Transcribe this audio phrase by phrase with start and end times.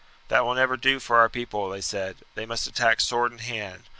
[0.29, 2.17] "That will never do for our people," they said.
[2.33, 3.83] "They must attack sword in hand.